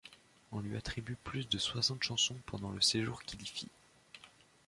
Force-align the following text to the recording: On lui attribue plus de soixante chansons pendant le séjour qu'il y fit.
On 0.51 0.61
lui 0.61 0.77
attribue 0.77 1.15
plus 1.15 1.47
de 1.47 1.59
soixante 1.59 2.01
chansons 2.01 2.35
pendant 2.47 2.71
le 2.71 2.81
séjour 2.81 3.21
qu'il 3.21 3.39
y 3.39 3.45
fit. 3.45 3.69